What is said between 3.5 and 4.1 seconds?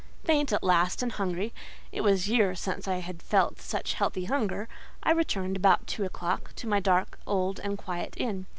such